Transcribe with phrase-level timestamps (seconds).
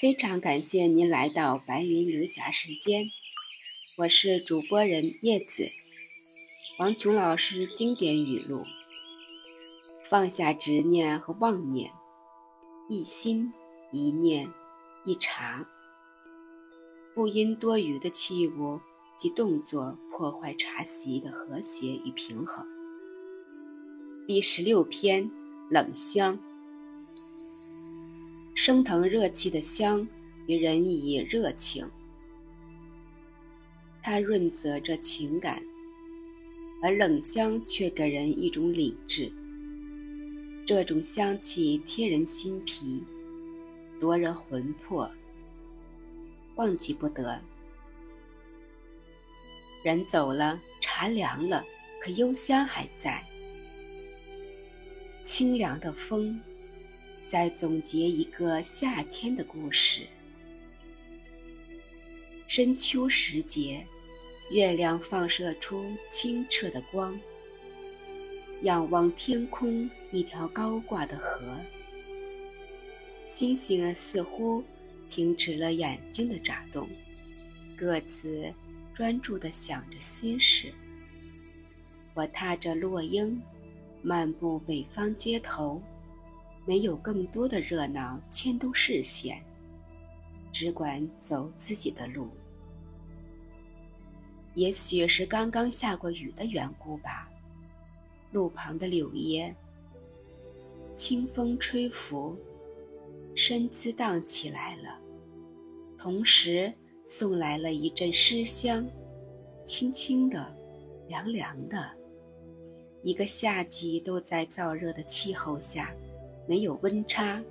[0.00, 3.10] 非常感谢您来到白云流霞时间，
[3.96, 5.72] 我是主播人叶子。
[6.78, 8.62] 王琼老师经典语录：
[10.04, 11.90] 放下执念和妄念，
[12.88, 13.52] 一心
[13.90, 14.48] 一念
[15.04, 15.66] 一茶，
[17.12, 18.80] 不因多余的器物
[19.16, 22.64] 及动作破坏茶席的和谐与平衡。
[24.28, 25.28] 第十六篇
[25.68, 26.38] 冷香。
[28.58, 30.04] 升腾热气的香，
[30.48, 31.88] 与人以热情，
[34.02, 35.62] 它润泽着情感；
[36.82, 39.32] 而冷香却给人一种理智。
[40.66, 43.00] 这种香气贴人心脾，
[44.00, 45.08] 夺人魂魄，
[46.56, 47.40] 忘记不得。
[49.84, 51.64] 人走了，茶凉了，
[52.00, 53.24] 可幽香还在。
[55.22, 56.36] 清凉的风。
[57.28, 60.06] 再总结一个夏天的故事。
[62.46, 63.86] 深秋时节，
[64.50, 67.20] 月亮放射出清澈的光。
[68.62, 71.42] 仰望天空，一条高挂的河，
[73.26, 74.64] 星星似乎
[75.10, 76.88] 停止了眼睛的眨动，
[77.76, 78.50] 各自
[78.94, 80.72] 专注地想着心事。
[82.14, 83.38] 我踏着落英，
[84.00, 85.82] 漫步北方街头。
[86.68, 89.42] 没有更多的热闹牵动视线，
[90.52, 92.28] 只管走自己的路。
[94.52, 97.26] 也许是刚刚下过雨的缘故吧，
[98.32, 99.56] 路旁的柳叶，
[100.94, 102.36] 清风吹拂，
[103.34, 105.00] 身姿荡起来了，
[105.96, 106.70] 同时
[107.06, 108.86] 送来了一阵诗香，
[109.64, 110.54] 轻轻的，
[111.08, 111.90] 凉凉的。
[113.02, 115.94] 一个夏季都在燥热的气候下。
[116.48, 117.44] 没有温差，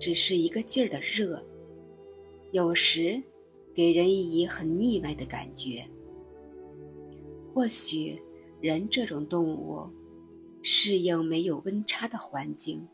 [0.00, 1.44] 只是一个劲儿的热，
[2.50, 3.22] 有时
[3.74, 5.86] 给人以很腻歪的感觉。
[7.52, 8.18] 或许
[8.58, 9.86] 人这种动物，
[10.62, 12.88] 适应没有温差的环境，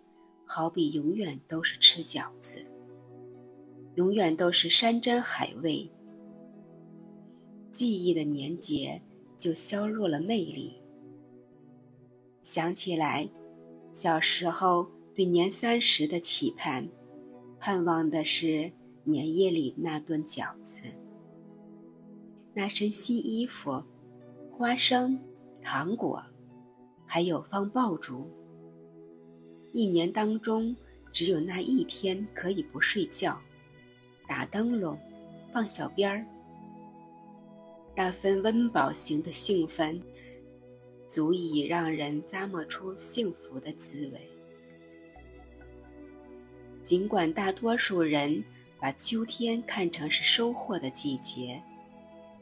[0.45, 2.61] 好比永远都是吃饺子，
[3.95, 5.89] 永远都是山珍海味，
[7.71, 9.01] 记忆的年节
[9.37, 10.83] 就削弱了魅力。
[12.43, 13.31] 想起来，
[13.93, 14.89] 小时候。
[15.19, 16.89] 对年三十的期盼，
[17.59, 18.71] 盼望的是
[19.03, 20.83] 年夜里那顿饺子，
[22.55, 23.83] 那身新衣服，
[24.49, 25.19] 花生、
[25.61, 26.23] 糖果，
[27.05, 28.31] 还有放爆竹。
[29.73, 30.77] 一年当中
[31.11, 33.37] 只有那一天可以不睡觉，
[34.29, 34.97] 打灯笼，
[35.53, 36.25] 放小鞭儿。
[37.97, 40.01] 那份温饱型的兴奋，
[41.09, 44.31] 足以让人咂摸出幸福的滋味。
[46.89, 48.43] 尽管大多数人
[48.81, 51.63] 把秋天看成是收获的季节，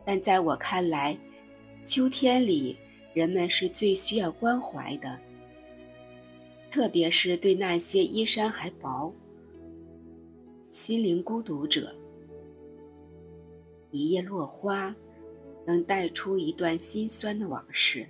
[0.05, 1.19] 但在我看来，
[1.85, 2.79] 秋天里
[3.13, 5.19] 人们是最需要关怀的，
[6.71, 9.13] 特别是对那些衣衫还薄、
[10.71, 11.93] 心灵孤独者。
[13.91, 14.95] 一叶落花，
[15.67, 18.07] 能带出一段心酸的往事，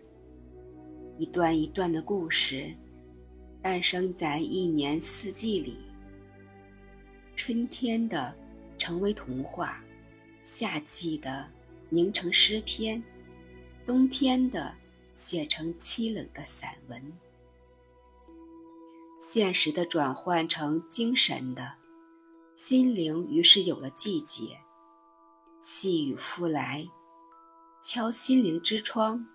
[1.16, 2.70] 一段一段的故事，
[3.62, 5.78] 诞生在一年四季里。
[7.36, 8.34] 春天的
[8.78, 9.80] 成为童话，
[10.42, 11.46] 夏季的
[11.90, 13.00] 凝成诗篇，
[13.86, 14.74] 冬天的
[15.14, 17.12] 写成凄冷的散文。
[19.20, 21.74] 现实的转换成精神的，
[22.54, 24.58] 心灵于是有了季节。
[25.60, 26.86] 细雨复来，
[27.82, 29.26] 敲心灵之窗。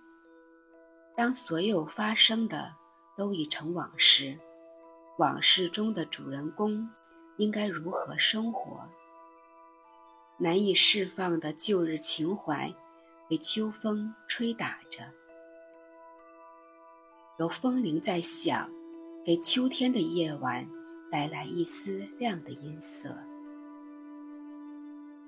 [1.16, 2.74] 当所有发生的
[3.16, 4.38] 都已成往事，
[5.18, 6.88] 往事中的主人公。
[7.38, 8.88] 应该如何生活？
[10.38, 12.74] 难以释放的旧日情怀，
[13.28, 15.04] 被秋风吹打着，
[17.38, 18.68] 有风铃在响，
[19.24, 20.68] 给秋天的夜晚
[21.10, 23.16] 带来一丝亮的音色。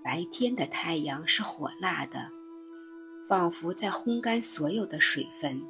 [0.03, 2.29] 白天的太阳是火辣的，
[3.29, 5.63] 仿佛在烘干所有的水分。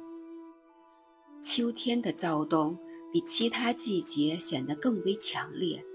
[1.41, 2.77] 秋天的躁动
[3.13, 5.85] 比其他季节显得更为强烈。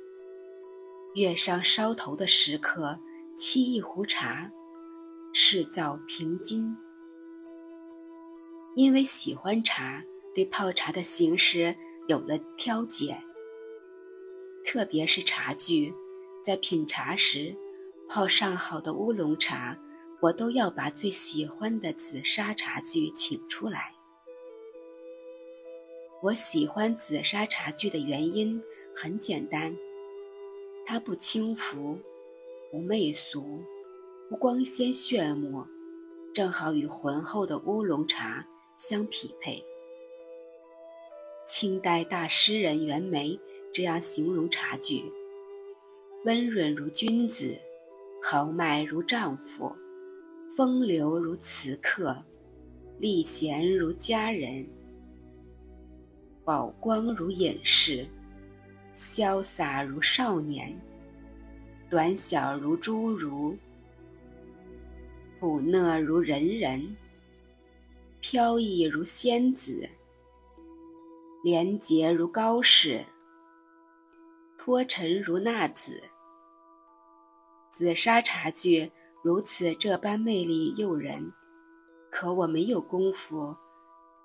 [1.15, 2.97] 月上梢头的时刻，
[3.37, 4.49] 沏一壶茶，
[5.33, 6.77] 赤燥平津。
[8.77, 11.75] 因为喜欢茶，对泡茶的形式
[12.07, 13.21] 有了挑拣。
[14.65, 15.93] 特别是茶具，
[16.45, 17.57] 在品茶时，
[18.09, 19.77] 泡上好的乌龙茶，
[20.21, 23.93] 我都要把最喜欢的紫砂茶具请出来。
[26.23, 28.63] 我喜欢紫砂茶具的原因
[28.95, 29.77] 很简单。
[30.93, 31.97] 它不轻浮，
[32.73, 33.63] 不媚俗，
[34.29, 35.65] 不光鲜炫目，
[36.35, 38.45] 正好与浑厚的乌龙茶
[38.77, 39.65] 相匹配。
[41.47, 43.39] 清代大诗人袁枚
[43.73, 45.05] 这样形容茶具：
[46.25, 47.57] 温润如君子，
[48.21, 49.73] 豪迈如丈夫，
[50.57, 52.21] 风流如词客，
[52.99, 54.69] 丽贤如佳人，
[56.45, 58.09] 宝光如隐士。
[59.01, 60.79] 潇洒如少年，
[61.89, 63.57] 短小如侏儒，
[65.41, 66.95] 朴讷如人人，
[68.21, 69.89] 飘逸如仙子，
[71.43, 73.03] 廉洁如高士，
[74.59, 75.99] 脱尘如纳子。
[77.71, 78.93] 紫砂茶具
[79.25, 81.33] 如此这般魅力诱人，
[82.11, 83.57] 可我没有功夫，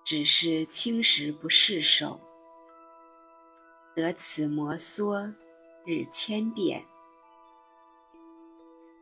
[0.03, 2.19] 只是轻时不释手。
[3.95, 5.33] 得此摩挲，
[5.85, 6.83] 日千变。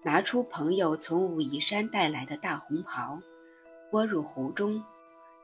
[0.03, 3.19] 拿出朋友从武夷山带来的大红袍，
[3.89, 4.83] 拨入壶中，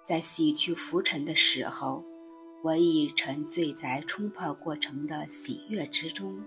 [0.04, 2.06] 在洗去浮尘的时候，
[2.64, 6.40] 我已沉醉在冲泡过程的喜悦之中。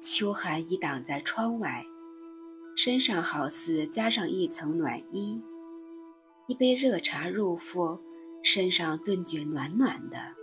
[0.00, 1.84] 秋寒已挡在窗外，
[2.74, 5.38] 身上好似加上一层暖衣。
[6.46, 8.00] 一杯热茶入腹，
[8.42, 10.39] 身上顿觉暖暖的。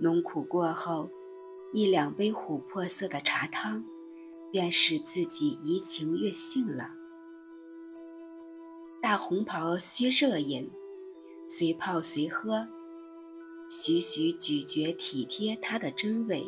[0.00, 1.08] 浓苦过后，
[1.72, 3.84] 一两杯琥珀色的茶汤，
[4.50, 6.90] 便使自己怡情悦性了。
[9.00, 10.70] 大红袍需热饮，
[11.46, 12.66] 随泡随喝，
[13.68, 16.44] 徐徐咀嚼体贴它的真味。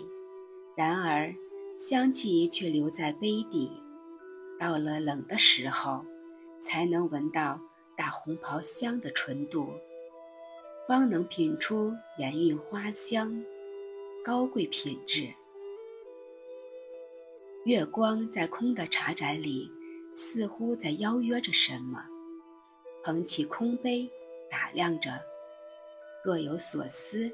[0.75, 1.34] 然而，
[1.78, 3.70] 香气却留在杯底，
[4.58, 6.04] 到了冷的时候，
[6.60, 7.60] 才能闻到
[7.96, 9.69] 大红袍香的纯度。
[10.87, 13.44] 方能品出颜韵花香，
[14.25, 15.29] 高贵品质。
[17.65, 19.69] 月光在空的茶盏里，
[20.15, 22.06] 似乎在邀约着什么。
[23.03, 24.09] 捧起空杯，
[24.49, 25.21] 打量着，
[26.25, 27.32] 若有所思，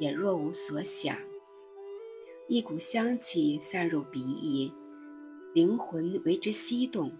[0.00, 1.16] 也若无所想。
[2.48, 4.72] 一股香气散入鼻翼，
[5.54, 7.12] 灵魂为之激动。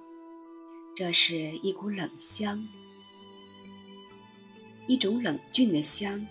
[0.97, 2.67] 这是一股冷香。
[4.91, 6.27] 一种冷峻的香，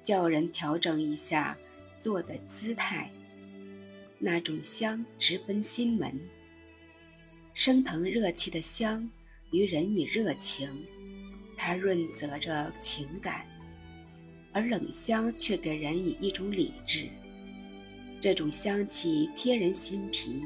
[0.00, 1.58] 叫人调整一下
[1.98, 3.10] 坐的姿态。
[4.16, 6.16] 那种香直奔心门，
[7.52, 9.10] 升腾热气的香，
[9.50, 10.86] 于人以热情，
[11.56, 13.44] 它润泽着情感；
[14.52, 17.08] 而冷香却给人以一种理智。
[18.20, 20.44] 这种香气贴人心脾，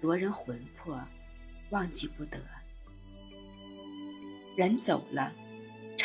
[0.00, 1.04] 夺人魂魄，
[1.70, 2.40] 忘记不得。
[4.56, 5.34] 人走了。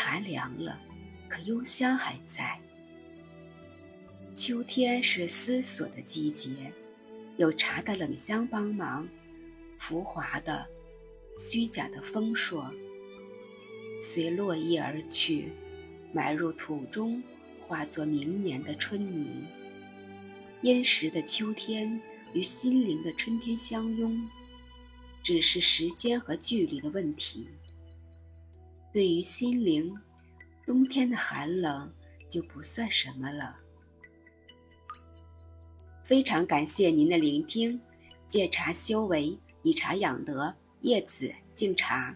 [0.05, 0.77] 茶凉了，
[1.29, 2.59] 可幽香还在。
[4.35, 6.73] 秋天是思索的季节，
[7.37, 9.07] 有茶的冷香帮忙，
[9.77, 10.67] 浮华的、
[11.37, 12.69] 虚假的丰硕，
[14.01, 15.53] 随落叶而去，
[16.11, 17.23] 埋入土中，
[17.61, 19.45] 化作明年的春泥。
[20.61, 22.01] 殷实的秋天
[22.33, 24.29] 与心灵的春天相拥，
[25.23, 27.47] 只是时间和距离的问题。
[28.93, 29.91] 对于心灵，
[30.67, 31.91] 冬天的寒冷
[32.29, 33.57] 就不算什么了。
[36.03, 37.81] 非常感谢您的聆听，
[38.27, 42.15] 借茶修为，以茶养德，叶子敬茶。